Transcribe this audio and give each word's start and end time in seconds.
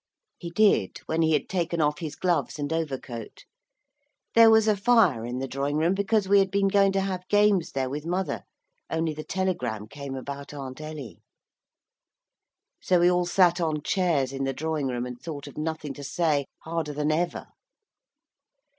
He 0.39 0.49
did 0.49 0.97
when 1.05 1.21
he 1.21 1.33
had 1.33 1.47
taken 1.47 1.79
off 1.79 1.99
his 1.99 2.15
gloves 2.15 2.57
and 2.57 2.73
overcoat. 2.73 3.45
There 4.33 4.49
was 4.49 4.67
a 4.67 4.75
fire 4.75 5.27
in 5.27 5.37
the 5.37 5.47
drawing 5.47 5.77
room, 5.77 5.93
because 5.93 6.27
we 6.27 6.39
had 6.39 6.49
been 6.49 6.69
going 6.69 6.91
to 6.93 7.01
have 7.01 7.27
games 7.27 7.73
there 7.73 7.87
with 7.87 8.03
mother, 8.07 8.41
only 8.89 9.13
the 9.13 9.23
telegram 9.23 9.85
came 9.87 10.15
about 10.15 10.55
Aunt 10.55 10.81
Ellie. 10.81 11.21
So 12.81 12.99
we 13.01 13.11
all 13.11 13.27
sat 13.27 13.61
on 13.61 13.83
chairs 13.83 14.33
in 14.33 14.43
the 14.43 14.53
drawing 14.53 14.87
room, 14.87 15.05
and 15.05 15.21
thought 15.21 15.45
of 15.45 15.55
nothing 15.55 15.93
to 15.93 16.03
say 16.03 16.45
harder 16.63 16.93
than 16.93 17.11
ever. 17.11 17.49